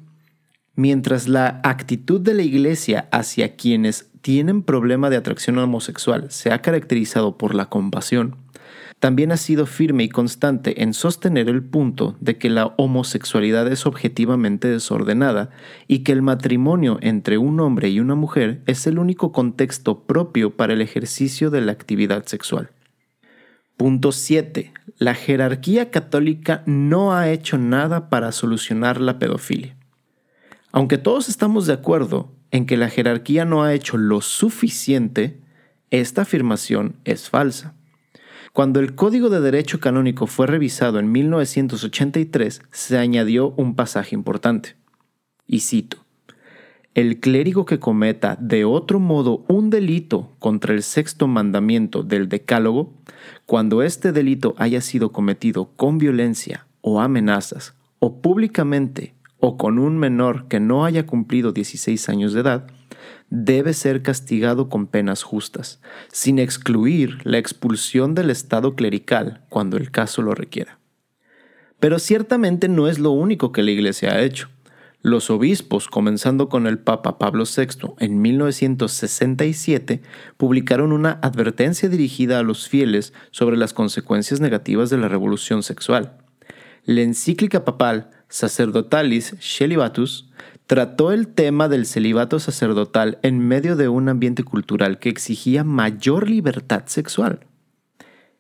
Mientras 0.78 1.26
la 1.26 1.60
actitud 1.64 2.20
de 2.20 2.34
la 2.34 2.42
Iglesia 2.42 3.08
hacia 3.10 3.56
quienes 3.56 4.12
tienen 4.20 4.62
problema 4.62 5.10
de 5.10 5.16
atracción 5.16 5.58
homosexual 5.58 6.30
se 6.30 6.52
ha 6.52 6.62
caracterizado 6.62 7.36
por 7.36 7.56
la 7.56 7.66
compasión, 7.66 8.36
también 9.00 9.32
ha 9.32 9.38
sido 9.38 9.66
firme 9.66 10.04
y 10.04 10.08
constante 10.08 10.84
en 10.84 10.94
sostener 10.94 11.48
el 11.48 11.64
punto 11.64 12.14
de 12.20 12.38
que 12.38 12.48
la 12.48 12.74
homosexualidad 12.76 13.66
es 13.66 13.86
objetivamente 13.86 14.68
desordenada 14.68 15.50
y 15.88 16.04
que 16.04 16.12
el 16.12 16.22
matrimonio 16.22 16.98
entre 17.00 17.38
un 17.38 17.58
hombre 17.58 17.88
y 17.88 17.98
una 17.98 18.14
mujer 18.14 18.62
es 18.66 18.86
el 18.86 19.00
único 19.00 19.32
contexto 19.32 20.04
propio 20.04 20.56
para 20.56 20.74
el 20.74 20.80
ejercicio 20.80 21.50
de 21.50 21.60
la 21.60 21.72
actividad 21.72 22.24
sexual. 22.26 22.70
Punto 23.76 24.12
7. 24.12 24.72
La 24.98 25.16
jerarquía 25.16 25.90
católica 25.90 26.62
no 26.66 27.16
ha 27.16 27.30
hecho 27.30 27.58
nada 27.58 28.08
para 28.10 28.30
solucionar 28.30 29.00
la 29.00 29.18
pedofilia. 29.18 29.77
Aunque 30.72 30.98
todos 30.98 31.28
estamos 31.28 31.66
de 31.66 31.72
acuerdo 31.72 32.32
en 32.50 32.66
que 32.66 32.76
la 32.76 32.90
jerarquía 32.90 33.44
no 33.44 33.62
ha 33.62 33.74
hecho 33.74 33.96
lo 33.96 34.20
suficiente, 34.20 35.40
esta 35.90 36.22
afirmación 36.22 36.96
es 37.04 37.30
falsa. 37.30 37.74
Cuando 38.52 38.80
el 38.80 38.94
Código 38.94 39.30
de 39.30 39.40
Derecho 39.40 39.80
Canónico 39.80 40.26
fue 40.26 40.46
revisado 40.46 40.98
en 40.98 41.12
1983, 41.12 42.62
se 42.70 42.98
añadió 42.98 43.54
un 43.56 43.74
pasaje 43.74 44.14
importante. 44.14 44.76
Y 45.46 45.60
cito, 45.60 46.04
el 46.94 47.20
clérigo 47.20 47.64
que 47.64 47.78
cometa 47.78 48.36
de 48.40 48.64
otro 48.64 48.98
modo 48.98 49.44
un 49.48 49.70
delito 49.70 50.32
contra 50.38 50.74
el 50.74 50.82
sexto 50.82 51.28
mandamiento 51.28 52.02
del 52.02 52.28
Decálogo, 52.28 52.92
cuando 53.46 53.82
este 53.82 54.12
delito 54.12 54.54
haya 54.58 54.80
sido 54.80 55.12
cometido 55.12 55.70
con 55.76 55.98
violencia 55.98 56.66
o 56.80 57.00
amenazas, 57.00 57.74
o 58.00 58.20
públicamente 58.20 59.14
o 59.40 59.56
con 59.56 59.78
un 59.78 59.98
menor 59.98 60.48
que 60.48 60.60
no 60.60 60.84
haya 60.84 61.06
cumplido 61.06 61.52
16 61.52 62.08
años 62.08 62.32
de 62.32 62.40
edad, 62.40 62.66
debe 63.30 63.74
ser 63.74 64.02
castigado 64.02 64.68
con 64.68 64.86
penas 64.86 65.22
justas, 65.22 65.80
sin 66.10 66.38
excluir 66.38 67.18
la 67.24 67.38
expulsión 67.38 68.14
del 68.14 68.30
Estado 68.30 68.74
clerical 68.74 69.44
cuando 69.48 69.76
el 69.76 69.90
caso 69.90 70.22
lo 70.22 70.34
requiera. 70.34 70.78
Pero 71.80 71.98
ciertamente 71.98 72.68
no 72.68 72.88
es 72.88 72.98
lo 72.98 73.10
único 73.10 73.52
que 73.52 73.62
la 73.62 73.70
Iglesia 73.70 74.12
ha 74.12 74.22
hecho. 74.22 74.48
Los 75.00 75.30
obispos, 75.30 75.86
comenzando 75.86 76.48
con 76.48 76.66
el 76.66 76.78
Papa 76.80 77.18
Pablo 77.18 77.44
VI 77.44 77.94
en 78.00 78.20
1967, 78.20 80.02
publicaron 80.36 80.90
una 80.90 81.20
advertencia 81.22 81.88
dirigida 81.88 82.40
a 82.40 82.42
los 82.42 82.68
fieles 82.68 83.12
sobre 83.30 83.56
las 83.56 83.72
consecuencias 83.72 84.40
negativas 84.40 84.90
de 84.90 84.98
la 84.98 85.06
revolución 85.06 85.62
sexual. 85.62 86.18
La 86.84 87.02
encíclica 87.02 87.64
papal 87.64 88.10
Sacerdotalis 88.28 89.36
Celibatus 89.40 90.28
trató 90.66 91.12
el 91.12 91.28
tema 91.28 91.68
del 91.68 91.86
celibato 91.86 92.38
sacerdotal 92.38 93.18
en 93.22 93.38
medio 93.38 93.74
de 93.74 93.88
un 93.88 94.10
ambiente 94.10 94.44
cultural 94.44 94.98
que 94.98 95.08
exigía 95.08 95.64
mayor 95.64 96.28
libertad 96.28 96.82
sexual. 96.86 97.46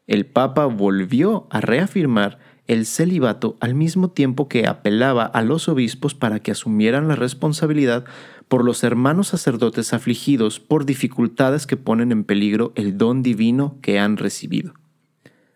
El 0.06 0.26
Papa 0.26 0.66
volvió 0.66 1.46
a 1.50 1.62
reafirmar 1.62 2.38
el 2.66 2.84
celibato 2.84 3.56
al 3.60 3.74
mismo 3.74 4.10
tiempo 4.10 4.46
que 4.46 4.66
apelaba 4.66 5.24
a 5.24 5.40
los 5.42 5.70
obispos 5.70 6.14
para 6.14 6.40
que 6.40 6.50
asumieran 6.50 7.08
la 7.08 7.16
responsabilidad 7.16 8.04
por 8.46 8.64
los 8.64 8.84
hermanos 8.84 9.28
sacerdotes 9.28 9.94
afligidos 9.94 10.60
por 10.60 10.84
dificultades 10.84 11.66
que 11.66 11.78
ponen 11.78 12.12
en 12.12 12.24
peligro 12.24 12.72
el 12.74 12.98
don 12.98 13.22
divino 13.22 13.78
que 13.80 13.98
han 13.98 14.18
recibido. 14.18 14.74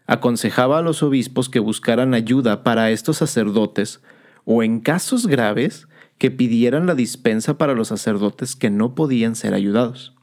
Aconsejaba 0.07 0.79
a 0.79 0.83
los 0.83 1.03
obispos 1.03 1.51
que 1.51 1.61
buscaran 1.61 2.15
ayuda 2.15 2.65
para 2.65 2.91
estos 2.91 3.19
sacerdotes 3.19 4.01
o 4.45 4.63
en 4.63 4.81
casos 4.81 5.27
graves 5.27 5.89
que 6.19 6.31
pidieran 6.31 6.87
la 6.87 6.95
dispensa 6.95 7.59
para 7.59 7.75
los 7.75 7.89
sacerdotes 7.89 8.57
que 8.57 8.71
no 8.71 8.95
podían 8.95 9.35
ser 9.35 9.55
ayudados. 9.55 10.15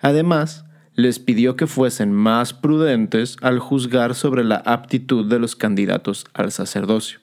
Además, 0.00 0.64
les 0.94 1.18
pidió 1.18 1.56
que 1.56 1.66
fuesen 1.66 2.12
más 2.12 2.54
prudentes 2.54 3.36
al 3.42 3.58
juzgar 3.58 4.14
sobre 4.14 4.44
la 4.44 4.56
aptitud 4.56 5.28
de 5.28 5.38
los 5.38 5.56
candidatos 5.56 6.26
al 6.32 6.52
sacerdocio. 6.52 7.20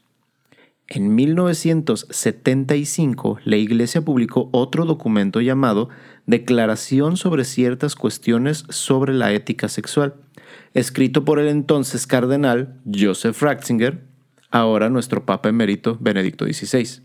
En 0.87 1.15
1975, 1.15 3.39
la 3.45 3.57
Iglesia 3.57 4.03
publicó 4.03 4.49
otro 4.51 4.85
documento 4.85 5.41
llamado 5.41 5.89
Declaración 6.27 7.17
sobre 7.17 7.45
ciertas 7.45 7.95
cuestiones 7.95 8.65
sobre 8.69 9.13
la 9.13 9.33
ética 9.33 9.69
sexual, 9.69 10.13
escrito 10.73 11.25
por 11.25 11.39
el 11.39 11.47
entonces 11.47 12.05
cardenal 12.05 12.79
Joseph 12.85 13.41
Ratzinger, 13.41 14.12
ahora 14.53 14.89
nuestro 14.89 15.25
Papa 15.25 15.49
emérito 15.49 15.97
Benedicto 15.99 16.45
XVI. 16.45 17.01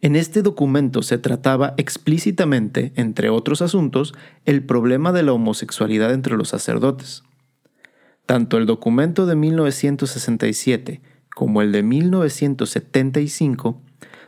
En 0.00 0.14
este 0.14 0.40
documento 0.40 1.02
se 1.02 1.18
trataba 1.18 1.74
explícitamente, 1.76 2.92
entre 2.94 3.28
otros 3.28 3.60
asuntos, 3.60 4.14
el 4.46 4.64
problema 4.64 5.12
de 5.12 5.24
la 5.24 5.32
homosexualidad 5.32 6.14
entre 6.14 6.36
los 6.36 6.48
sacerdotes. 6.48 7.24
Tanto 8.24 8.56
el 8.56 8.66
documento 8.66 9.26
de 9.26 9.34
1967 9.34 11.02
como 11.34 11.60
el 11.60 11.72
de 11.72 11.82
1975 11.82 13.82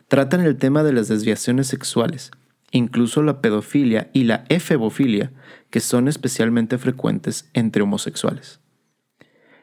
tratan 0.08 0.40
el 0.40 0.56
tema 0.56 0.82
de 0.82 0.92
las 0.92 1.06
desviaciones 1.06 1.68
sexuales, 1.68 2.32
incluso 2.72 3.22
la 3.22 3.40
pedofilia 3.40 4.10
y 4.12 4.24
la 4.24 4.44
efebofilia, 4.48 5.30
que 5.70 5.78
son 5.78 6.08
especialmente 6.08 6.76
frecuentes 6.76 7.48
entre 7.54 7.82
homosexuales. 7.82 8.61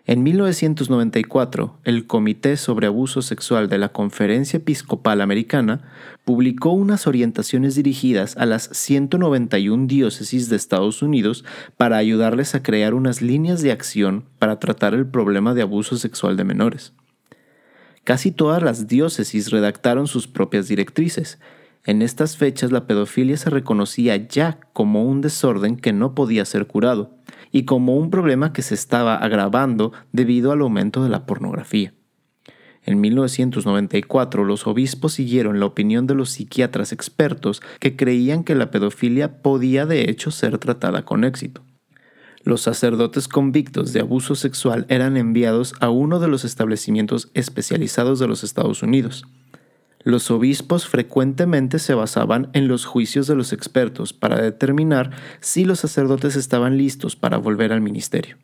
En 0.09 0.23
1994, 0.23 1.77
el 1.83 2.07
Comité 2.07 2.57
sobre 2.57 2.87
Abuso 2.87 3.21
Sexual 3.21 3.69
de 3.69 3.77
la 3.77 3.89
Conferencia 3.89 4.57
Episcopal 4.57 5.21
Americana 5.21 5.81
publicó 6.25 6.71
unas 6.71 7.05
orientaciones 7.05 7.75
dirigidas 7.75 8.35
a 8.35 8.47
las 8.47 8.71
191 8.73 9.85
diócesis 9.85 10.49
de 10.49 10.55
Estados 10.55 11.03
Unidos 11.03 11.45
para 11.77 11.97
ayudarles 11.97 12.55
a 12.55 12.63
crear 12.63 12.95
unas 12.95 13.21
líneas 13.21 13.61
de 13.61 13.71
acción 13.71 14.25
para 14.39 14.57
tratar 14.57 14.95
el 14.95 15.05
problema 15.05 15.53
de 15.53 15.61
abuso 15.61 15.95
sexual 15.95 16.37
de 16.37 16.43
menores. 16.43 16.93
Casi 18.03 18.31
todas 18.31 18.63
las 18.63 18.87
diócesis 18.87 19.51
redactaron 19.51 20.07
sus 20.07 20.27
propias 20.27 20.67
directrices. 20.67 21.37
En 21.85 22.01
estas 22.01 22.35
fechas 22.35 22.71
la 22.71 22.87
pedofilia 22.87 23.37
se 23.37 23.51
reconocía 23.51 24.15
ya 24.15 24.59
como 24.73 25.03
un 25.03 25.21
desorden 25.21 25.77
que 25.77 25.93
no 25.93 26.15
podía 26.15 26.45
ser 26.45 26.65
curado 26.65 27.18
y 27.51 27.63
como 27.65 27.95
un 27.97 28.09
problema 28.09 28.53
que 28.53 28.61
se 28.61 28.75
estaba 28.75 29.15
agravando 29.15 29.91
debido 30.11 30.51
al 30.51 30.61
aumento 30.61 31.03
de 31.03 31.09
la 31.09 31.25
pornografía. 31.25 31.93
En 32.83 33.01
1994 33.01 34.45
los 34.45 34.65
obispos 34.65 35.13
siguieron 35.13 35.59
la 35.59 35.65
opinión 35.65 36.07
de 36.07 36.15
los 36.15 36.31
psiquiatras 36.31 36.91
expertos 36.91 37.61
que 37.79 37.95
creían 37.95 38.43
que 38.43 38.55
la 38.55 38.71
pedofilia 38.71 39.41
podía 39.41 39.85
de 39.85 40.09
hecho 40.09 40.31
ser 40.31 40.57
tratada 40.57 41.03
con 41.05 41.23
éxito. 41.23 41.61
Los 42.43 42.61
sacerdotes 42.61 43.27
convictos 43.27 43.91
de 43.91 43.99
abuso 43.99 44.33
sexual 44.33 44.85
eran 44.87 45.17
enviados 45.17 45.73
a 45.81 45.89
uno 45.89 46.19
de 46.19 46.29
los 46.29 46.45
establecimientos 46.45 47.29
especializados 47.33 48.17
de 48.17 48.27
los 48.27 48.43
Estados 48.43 48.81
Unidos. 48.81 49.25
Los 50.03 50.31
obispos 50.31 50.87
frecuentemente 50.87 51.77
se 51.77 51.93
basaban 51.93 52.49
en 52.53 52.69
los 52.69 52.85
juicios 52.85 53.27
de 53.27 53.35
los 53.35 53.51
expertos 53.51 54.13
para 54.13 54.41
determinar 54.41 55.11
si 55.41 55.65
los 55.65 55.79
sacerdotes 55.79 56.37
estaban 56.37 56.77
listos 56.77 57.17
para 57.17 57.37
volver 57.37 57.73
al 57.73 57.81
ministerio. 57.81 58.37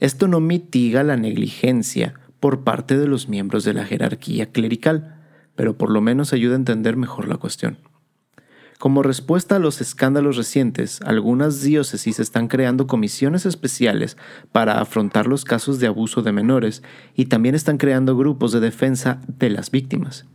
Esto 0.00 0.28
no 0.28 0.40
mitiga 0.40 1.02
la 1.02 1.16
negligencia 1.16 2.14
por 2.40 2.64
parte 2.64 2.96
de 2.96 3.06
los 3.06 3.28
miembros 3.28 3.64
de 3.64 3.74
la 3.74 3.84
jerarquía 3.84 4.50
clerical, 4.50 5.16
pero 5.56 5.76
por 5.76 5.90
lo 5.90 6.00
menos 6.00 6.32
ayuda 6.32 6.54
a 6.54 6.58
entender 6.58 6.96
mejor 6.96 7.28
la 7.28 7.36
cuestión. 7.36 7.78
Como 8.78 9.02
respuesta 9.02 9.56
a 9.56 9.58
los 9.58 9.80
escándalos 9.80 10.36
recientes, 10.36 11.02
algunas 11.02 11.62
diócesis 11.62 12.20
están 12.20 12.46
creando 12.46 12.86
comisiones 12.86 13.44
especiales 13.44 14.16
para 14.52 14.80
afrontar 14.80 15.26
los 15.26 15.44
casos 15.44 15.80
de 15.80 15.88
abuso 15.88 16.22
de 16.22 16.30
menores 16.30 16.84
y 17.14 17.26
también 17.26 17.56
están 17.56 17.76
creando 17.76 18.16
grupos 18.16 18.52
de 18.52 18.60
defensa 18.60 19.20
de 19.26 19.50
las 19.50 19.72
víctimas. 19.72 20.26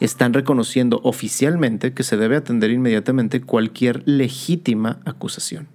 Están 0.00 0.32
reconociendo 0.32 1.00
oficialmente 1.04 1.92
que 1.92 2.02
se 2.02 2.16
debe 2.16 2.36
atender 2.36 2.70
inmediatamente 2.70 3.42
cualquier 3.42 4.02
legítima 4.08 5.00
acusación. 5.04 5.68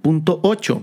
Punto 0.00 0.38
8. 0.44 0.82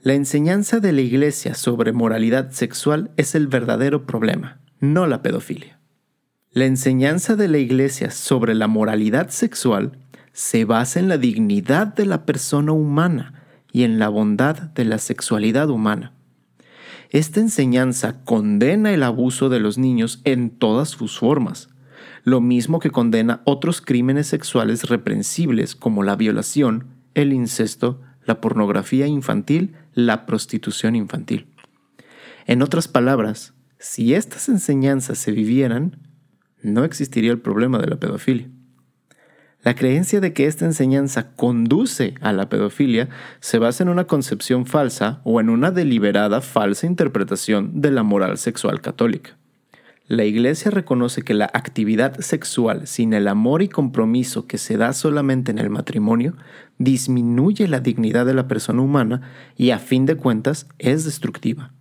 La 0.00 0.14
enseñanza 0.14 0.80
de 0.80 0.92
la 0.92 1.02
Iglesia 1.02 1.54
sobre 1.54 1.92
moralidad 1.92 2.50
sexual 2.50 3.10
es 3.18 3.34
el 3.34 3.46
verdadero 3.46 4.06
problema, 4.06 4.58
no 4.80 5.06
la 5.06 5.20
pedofilia. 5.20 5.78
La 6.50 6.64
enseñanza 6.64 7.36
de 7.36 7.48
la 7.48 7.58
Iglesia 7.58 8.10
sobre 8.10 8.54
la 8.54 8.68
moralidad 8.68 9.28
sexual 9.28 9.98
se 10.32 10.64
basa 10.64 11.00
en 11.00 11.08
la 11.08 11.18
dignidad 11.18 11.88
de 11.88 12.06
la 12.06 12.24
persona 12.24 12.72
humana 12.72 13.42
y 13.70 13.82
en 13.82 13.98
la 13.98 14.08
bondad 14.08 14.56
de 14.56 14.86
la 14.86 14.96
sexualidad 14.96 15.68
humana. 15.68 16.15
Esta 17.10 17.40
enseñanza 17.40 18.24
condena 18.24 18.92
el 18.92 19.02
abuso 19.02 19.48
de 19.48 19.60
los 19.60 19.78
niños 19.78 20.20
en 20.24 20.50
todas 20.50 20.88
sus 20.88 21.18
formas, 21.18 21.68
lo 22.24 22.40
mismo 22.40 22.80
que 22.80 22.90
condena 22.90 23.42
otros 23.44 23.80
crímenes 23.80 24.26
sexuales 24.26 24.88
reprensibles 24.88 25.76
como 25.76 26.02
la 26.02 26.16
violación, 26.16 26.86
el 27.14 27.32
incesto, 27.32 28.00
la 28.24 28.40
pornografía 28.40 29.06
infantil, 29.06 29.76
la 29.94 30.26
prostitución 30.26 30.96
infantil. 30.96 31.46
En 32.46 32.62
otras 32.62 32.88
palabras, 32.88 33.54
si 33.78 34.14
estas 34.14 34.48
enseñanzas 34.48 35.18
se 35.18 35.30
vivieran, 35.30 35.98
no 36.62 36.84
existiría 36.84 37.30
el 37.30 37.40
problema 37.40 37.78
de 37.78 37.86
la 37.86 37.96
pedofilia. 37.96 38.50
La 39.66 39.74
creencia 39.74 40.20
de 40.20 40.32
que 40.32 40.46
esta 40.46 40.64
enseñanza 40.64 41.32
conduce 41.34 42.14
a 42.20 42.32
la 42.32 42.48
pedofilia 42.48 43.08
se 43.40 43.58
basa 43.58 43.82
en 43.82 43.88
una 43.88 44.04
concepción 44.04 44.64
falsa 44.64 45.20
o 45.24 45.40
en 45.40 45.50
una 45.50 45.72
deliberada 45.72 46.40
falsa 46.40 46.86
interpretación 46.86 47.80
de 47.80 47.90
la 47.90 48.04
moral 48.04 48.38
sexual 48.38 48.80
católica. 48.80 49.36
La 50.06 50.22
Iglesia 50.22 50.70
reconoce 50.70 51.22
que 51.22 51.34
la 51.34 51.50
actividad 51.52 52.20
sexual 52.20 52.86
sin 52.86 53.12
el 53.12 53.26
amor 53.26 53.60
y 53.60 53.68
compromiso 53.68 54.46
que 54.46 54.56
se 54.56 54.76
da 54.76 54.92
solamente 54.92 55.50
en 55.50 55.58
el 55.58 55.68
matrimonio 55.68 56.36
disminuye 56.78 57.66
la 57.66 57.80
dignidad 57.80 58.24
de 58.24 58.34
la 58.34 58.46
persona 58.46 58.82
humana 58.82 59.22
y 59.56 59.70
a 59.70 59.80
fin 59.80 60.06
de 60.06 60.14
cuentas 60.14 60.68
es 60.78 61.04
destructiva. 61.04 61.72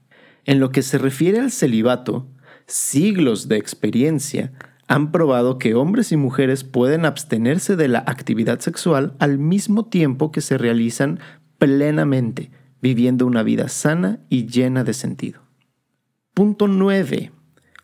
En 0.45 0.59
lo 0.59 0.71
que 0.71 0.81
se 0.81 0.97
refiere 0.97 1.39
al 1.39 1.51
celibato, 1.51 2.25
siglos 2.65 3.47
de 3.47 3.57
experiencia 3.57 4.53
han 4.87 5.11
probado 5.11 5.57
que 5.57 5.73
hombres 5.73 6.11
y 6.11 6.17
mujeres 6.17 6.63
pueden 6.63 7.05
abstenerse 7.05 7.75
de 7.75 7.87
la 7.87 7.99
actividad 7.99 8.59
sexual 8.59 9.15
al 9.19 9.39
mismo 9.39 9.85
tiempo 9.85 10.31
que 10.31 10.41
se 10.41 10.57
realizan 10.57 11.19
plenamente, 11.57 12.51
viviendo 12.81 13.25
una 13.25 13.43
vida 13.43 13.67
sana 13.67 14.19
y 14.29 14.45
llena 14.45 14.83
de 14.83 14.93
sentido. 14.93 15.41
Punto 16.33 16.67
9. 16.67 17.31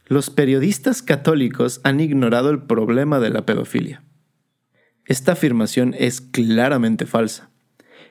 Los 0.06 0.30
periodistas 0.30 1.02
católicos 1.02 1.82
han 1.84 2.00
ignorado 2.00 2.50
el 2.50 2.64
problema 2.64 3.20
de 3.20 3.30
la 3.30 3.46
pedofilia. 3.46 4.04
Esta 5.06 5.32
afirmación 5.32 5.96
es 5.98 6.22
claramente 6.22 7.06
falsa. 7.06 7.50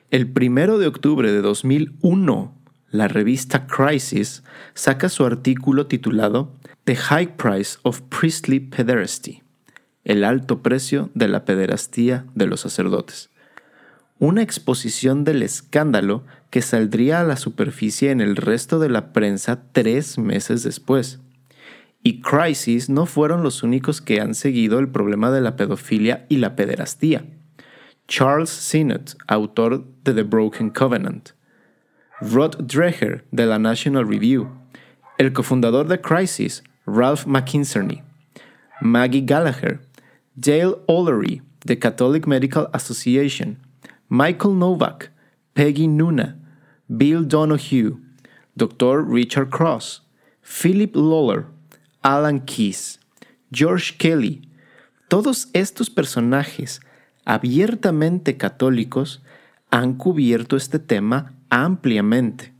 El 0.09 0.31
primero 0.31 0.77
de 0.77 0.87
octubre 0.87 1.31
de 1.31 1.41
2001, 1.41 2.57
la 2.89 3.07
revista 3.07 3.67
Crisis 3.67 4.43
saca 4.73 5.07
su 5.07 5.25
artículo 5.25 5.87
titulado 5.87 6.59
The 6.83 6.95
High 6.95 7.37
Price 7.37 7.77
of 7.83 8.01
Priestly 8.09 8.59
Pederasty, 8.59 9.43
el 10.03 10.23
alto 10.23 10.63
precio 10.63 11.11
de 11.13 11.27
la 11.27 11.45
pederastía 11.45 12.25
de 12.33 12.47
los 12.47 12.61
sacerdotes. 12.61 13.29
Una 14.17 14.41
exposición 14.41 15.23
del 15.23 15.43
escándalo 15.43 16.23
que 16.49 16.63
saldría 16.63 17.19
a 17.19 17.23
la 17.23 17.37
superficie 17.37 18.09
en 18.09 18.19
el 18.19 18.35
resto 18.35 18.79
de 18.79 18.89
la 18.89 19.13
prensa 19.13 19.61
tres 19.71 20.17
meses 20.17 20.63
después. 20.63 21.19
Y 22.01 22.21
Crisis 22.21 22.89
no 22.89 23.05
fueron 23.05 23.43
los 23.43 23.61
únicos 23.61 24.01
que 24.01 24.19
han 24.19 24.33
seguido 24.33 24.79
el 24.79 24.89
problema 24.89 25.29
de 25.29 25.41
la 25.41 25.55
pedofilia 25.55 26.25
y 26.29 26.37
la 26.37 26.55
pederastía. 26.55 27.25
Charles 28.07 28.49
Sinnott, 28.49 29.17
autor 29.27 29.85
de 30.03 30.15
The 30.15 30.23
Broken 30.23 30.71
Covenant, 30.71 31.29
Rod 32.21 32.57
Dreher 32.63 33.23
de 33.29 33.45
la 33.45 33.59
National 33.59 34.07
Review, 34.07 34.49
el 35.19 35.31
cofundador 35.31 35.87
de 35.87 36.01
Crisis, 36.01 36.63
Ralph 36.91 37.25
McInerney, 37.25 38.01
Maggie 38.81 39.21
Gallagher, 39.21 39.79
Dale 40.35 40.75
Olery 40.87 41.41
de 41.65 41.75
Catholic 41.77 42.27
Medical 42.27 42.69
Association, 42.73 43.57
Michael 44.09 44.55
Novak, 44.55 45.09
Peggy 45.53 45.87
Nuna, 45.87 46.35
Bill 46.89 47.23
Donohue, 47.23 47.97
Dr. 48.57 49.03
Richard 49.03 49.49
Cross, 49.49 50.01
Philip 50.41 50.93
Lawler, 50.93 51.45
Alan 52.03 52.41
Keyes, 52.41 52.99
George 53.53 53.95
Kelly, 53.97 54.41
todos 55.07 55.47
estos 55.53 55.89
personajes 55.89 56.81
abiertamente 57.23 58.35
católicos 58.35 59.21
han 59.69 59.93
cubierto 59.93 60.57
este 60.57 60.79
tema 60.79 61.35
ampliamente. 61.49 62.50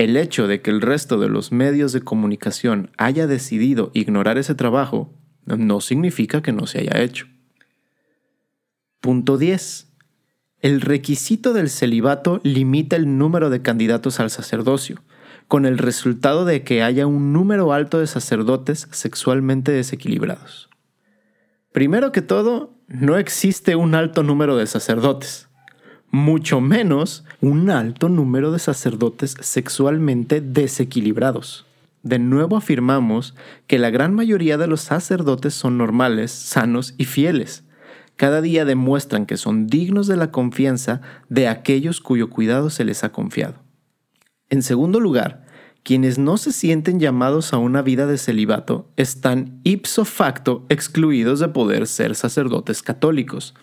El 0.00 0.16
hecho 0.16 0.48
de 0.48 0.62
que 0.62 0.70
el 0.70 0.80
resto 0.80 1.18
de 1.18 1.28
los 1.28 1.52
medios 1.52 1.92
de 1.92 2.00
comunicación 2.00 2.90
haya 2.96 3.26
decidido 3.26 3.90
ignorar 3.92 4.38
ese 4.38 4.54
trabajo 4.54 5.12
no 5.44 5.82
significa 5.82 6.40
que 6.40 6.52
no 6.52 6.66
se 6.66 6.78
haya 6.78 7.02
hecho. 7.02 7.26
Punto 9.02 9.36
10. 9.36 9.92
El 10.60 10.80
requisito 10.80 11.52
del 11.52 11.68
celibato 11.68 12.40
limita 12.44 12.96
el 12.96 13.18
número 13.18 13.50
de 13.50 13.60
candidatos 13.60 14.20
al 14.20 14.30
sacerdocio, 14.30 15.02
con 15.48 15.66
el 15.66 15.76
resultado 15.76 16.46
de 16.46 16.62
que 16.62 16.82
haya 16.82 17.06
un 17.06 17.34
número 17.34 17.74
alto 17.74 17.98
de 17.98 18.06
sacerdotes 18.06 18.88
sexualmente 18.92 19.70
desequilibrados. 19.70 20.70
Primero 21.72 22.10
que 22.10 22.22
todo, 22.22 22.72
no 22.88 23.18
existe 23.18 23.76
un 23.76 23.94
alto 23.94 24.22
número 24.22 24.56
de 24.56 24.66
sacerdotes 24.66 25.49
mucho 26.10 26.60
menos 26.60 27.24
un 27.40 27.70
alto 27.70 28.08
número 28.08 28.52
de 28.52 28.58
sacerdotes 28.58 29.36
sexualmente 29.40 30.40
desequilibrados. 30.40 31.66
De 32.02 32.18
nuevo 32.18 32.56
afirmamos 32.56 33.34
que 33.66 33.78
la 33.78 33.90
gran 33.90 34.14
mayoría 34.14 34.56
de 34.56 34.66
los 34.66 34.80
sacerdotes 34.80 35.54
son 35.54 35.76
normales, 35.76 36.30
sanos 36.30 36.94
y 36.96 37.04
fieles. 37.04 37.64
Cada 38.16 38.40
día 38.40 38.64
demuestran 38.64 39.26
que 39.26 39.36
son 39.36 39.66
dignos 39.66 40.06
de 40.06 40.16
la 40.16 40.30
confianza 40.30 41.00
de 41.28 41.48
aquellos 41.48 42.00
cuyo 42.00 42.30
cuidado 42.30 42.70
se 42.70 42.84
les 42.84 43.04
ha 43.04 43.12
confiado. 43.12 43.62
En 44.48 44.62
segundo 44.62 44.98
lugar, 44.98 45.46
quienes 45.82 46.18
no 46.18 46.36
se 46.36 46.52
sienten 46.52 47.00
llamados 47.00 47.52
a 47.52 47.58
una 47.58 47.82
vida 47.82 48.06
de 48.06 48.18
celibato 48.18 48.90
están 48.96 49.60
ipso 49.64 50.04
facto 50.04 50.66
excluidos 50.68 51.40
de 51.40 51.48
poder 51.48 51.86
ser 51.86 52.14
sacerdotes 52.14 52.82
católicos. 52.82 53.54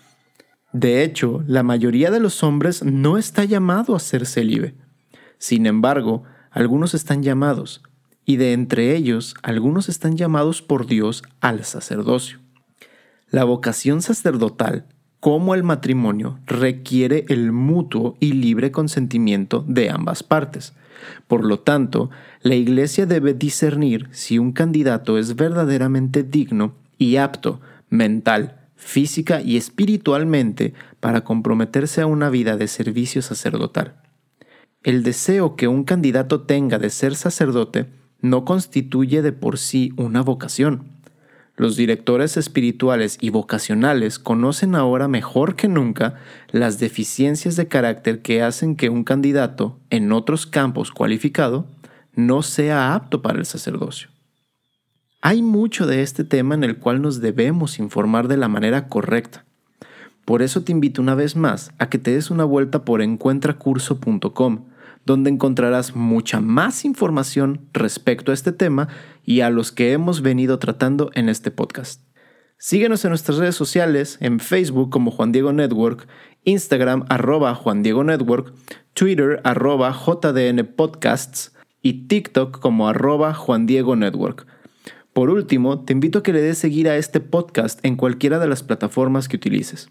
De 0.77 1.03
hecho, 1.03 1.43
la 1.47 1.63
mayoría 1.63 2.11
de 2.11 2.19
los 2.19 2.43
hombres 2.43 2.83
no 2.83 3.17
está 3.17 3.43
llamado 3.45 3.95
a 3.95 3.99
ser 3.99 4.27
célibe. 4.27 4.75
Sin 5.39 5.65
embargo, 5.65 6.21
algunos 6.51 6.93
están 6.93 7.23
llamados, 7.23 7.81
y 8.25 8.35
de 8.35 8.53
entre 8.53 8.95
ellos 8.95 9.33
algunos 9.41 9.89
están 9.89 10.17
llamados 10.17 10.61
por 10.61 10.85
Dios 10.85 11.23
al 11.41 11.65
sacerdocio. 11.65 12.37
La 13.31 13.43
vocación 13.43 14.03
sacerdotal, 14.03 14.85
como 15.19 15.55
el 15.55 15.63
matrimonio, 15.63 16.37
requiere 16.45 17.25
el 17.29 17.51
mutuo 17.51 18.15
y 18.19 18.33
libre 18.33 18.69
consentimiento 18.69 19.65
de 19.67 19.89
ambas 19.89 20.21
partes. 20.21 20.73
Por 21.27 21.43
lo 21.43 21.59
tanto, 21.59 22.11
la 22.43 22.53
Iglesia 22.53 23.07
debe 23.07 23.33
discernir 23.33 24.09
si 24.11 24.37
un 24.37 24.51
candidato 24.51 25.17
es 25.17 25.35
verdaderamente 25.35 26.21
digno 26.21 26.75
y 26.99 27.15
apto 27.15 27.61
mental, 27.89 28.66
física 28.77 29.41
y 29.41 29.57
espiritualmente 29.57 30.73
para 30.99 31.21
comprometerse 31.21 32.01
a 32.01 32.05
una 32.05 32.29
vida 32.29 32.55
de 32.55 32.67
servicio 32.67 33.21
sacerdotal. 33.21 34.01
El 34.83 35.03
deseo 35.03 35.55
que 35.55 35.67
un 35.67 35.83
candidato 35.83 36.43
tenga 36.43 36.79
de 36.79 36.89
ser 36.89 37.15
sacerdote 37.15 37.87
no 38.21 38.45
constituye 38.45 39.21
de 39.21 39.33
por 39.33 39.57
sí 39.57 39.91
una 39.97 40.21
vocación. 40.21 40.97
Los 41.55 41.75
directores 41.75 42.37
espirituales 42.37 43.17
y 43.19 43.31
vocacionales 43.31 44.19
conocen 44.19 44.75
ahora 44.75 45.07
mejor 45.07 45.55
que 45.55 45.67
nunca 45.67 46.15
las 46.51 46.79
deficiencias 46.79 47.55
de 47.55 47.67
carácter 47.67 48.21
que 48.21 48.43
hacen 48.43 48.75
que 48.75 48.89
un 48.89 49.03
candidato, 49.03 49.79
en 49.89 50.11
otros 50.11 50.45
campos 50.45 50.91
cualificado, 50.91 51.65
no 52.13 52.43
sea 52.43 52.93
apto 52.93 53.23
para 53.23 53.39
el 53.39 53.45
sacerdocio. 53.45 54.09
Hay 55.21 55.41
mucho 55.41 55.88
de 55.88 56.03
este 56.03 56.23
tema 56.23 56.53
en 56.53 56.63
el 56.63 56.77
cual 56.77 57.01
nos 57.01 57.21
debemos 57.21 57.80
informar 57.80 58.27
de 58.27 58.38
la 58.38 58.47
manera 58.47 58.88
correcta. 58.88 59.45
Por 60.25 60.43
eso 60.43 60.63
te 60.63 60.71
invito 60.71 61.01
una 61.01 61.15
vez 61.15 61.36
más 61.36 61.71
a 61.80 61.89
que 61.89 61.97
te 61.97 62.12
des 62.12 62.30
una 62.30 62.43
vuelta 62.43 62.86
por 62.86 63.01
encuentracurso.com, 63.01 64.65
donde 65.06 65.30
encontrarás 65.32 65.95
mucha 65.95 66.39
más 66.39 66.86
información 66.86 67.62
respecto 67.73 68.30
a 68.32 68.34
este 68.36 68.51
tema 68.51 68.89
y 69.25 69.41
a 69.41 69.49
los 69.49 69.71
que 69.71 69.91
hemos 69.91 70.21
venido 70.21 70.60
tratando 70.60 71.10
en 71.15 71.30
este 71.30 71.49
podcast. 71.49 72.03
Síguenos 72.60 73.03
en 73.03 73.10
nuestras 73.10 73.38
redes 73.38 73.56
sociales, 73.56 74.17
en 74.19 74.39
Facebook 74.39 74.91
como 74.91 75.10
Juan 75.10 75.32
Diego 75.32 75.51
Network, 75.51 76.08
Instagram 76.43 77.06
arroba 77.10 77.56
Juan 77.56 77.82
Diego 77.82 78.03
Network, 78.03 78.53
Twitter 78.93 79.41
arroba 79.43 79.91
JDN 79.93 80.65
Podcasts 80.75 81.56
y 81.82 82.08
TikTok 82.08 82.60
como 82.60 82.88
arroba 82.88 83.34
Juan 83.34 83.65
Diego 83.65 83.95
Network. 83.95 84.45
Por 85.17 85.32
último, 85.32 85.84
te 85.84 85.93
invito 85.93 86.19
a 86.19 86.21
que 86.21 86.32
le 86.32 86.43
des 86.43 86.60
seguir 86.60 86.88
a 86.88 86.95
este 86.95 87.19
podcast 87.19 87.84
en 87.84 87.95
cualquiera 87.95 88.38
de 88.38 88.47
las 88.47 88.62
plataformas 88.62 89.27
que 89.27 89.38
utilices. 89.38 89.89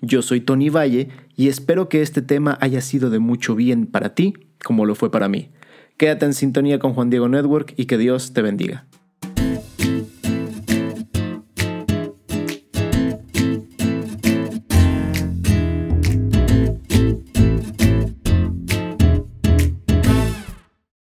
Yo 0.00 0.22
soy 0.22 0.40
Tony 0.40 0.70
Valle 0.70 1.08
y 1.36 1.48
espero 1.48 1.90
que 1.90 2.00
este 2.00 2.22
tema 2.22 2.56
haya 2.62 2.80
sido 2.80 3.10
de 3.10 3.18
mucho 3.18 3.54
bien 3.54 3.84
para 3.84 4.14
ti 4.14 4.32
como 4.64 4.86
lo 4.86 4.94
fue 4.94 5.10
para 5.10 5.28
mí. 5.28 5.50
Quédate 5.98 6.24
en 6.24 6.32
sintonía 6.32 6.78
con 6.78 6.94
Juan 6.94 7.10
Diego 7.10 7.28
Network 7.28 7.74
y 7.76 7.84
que 7.84 7.98
Dios 7.98 8.32
te 8.32 8.40
bendiga. 8.40 8.86